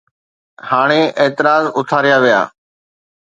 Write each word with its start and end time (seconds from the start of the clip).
هاڻي 0.69 1.01
اعتراض 1.21 1.63
اٿاريا 1.79 2.17
ويا. 2.23 2.41